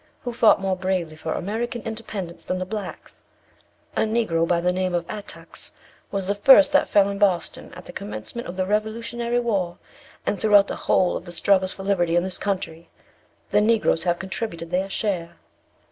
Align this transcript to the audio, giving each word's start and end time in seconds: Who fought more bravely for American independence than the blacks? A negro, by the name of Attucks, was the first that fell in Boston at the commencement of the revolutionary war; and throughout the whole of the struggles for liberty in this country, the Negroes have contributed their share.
Who 0.23 0.33
fought 0.33 0.59
more 0.59 0.75
bravely 0.75 1.15
for 1.15 1.33
American 1.33 1.83
independence 1.83 2.43
than 2.43 2.57
the 2.57 2.65
blacks? 2.65 3.21
A 3.95 4.01
negro, 4.01 4.47
by 4.47 4.59
the 4.59 4.73
name 4.73 4.95
of 4.95 5.05
Attucks, 5.07 5.73
was 6.09 6.25
the 6.25 6.33
first 6.33 6.71
that 6.71 6.89
fell 6.89 7.07
in 7.07 7.19
Boston 7.19 7.71
at 7.75 7.85
the 7.85 7.93
commencement 7.93 8.47
of 8.47 8.55
the 8.55 8.65
revolutionary 8.65 9.39
war; 9.39 9.75
and 10.25 10.41
throughout 10.41 10.69
the 10.69 10.75
whole 10.89 11.15
of 11.15 11.25
the 11.25 11.31
struggles 11.31 11.73
for 11.73 11.83
liberty 11.83 12.15
in 12.15 12.23
this 12.23 12.39
country, 12.39 12.89
the 13.51 13.61
Negroes 13.61 14.01
have 14.01 14.17
contributed 14.17 14.71
their 14.71 14.89
share. 14.89 15.35